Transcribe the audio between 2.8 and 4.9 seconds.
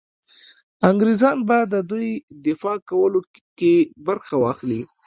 کولو کې برخه واخلي.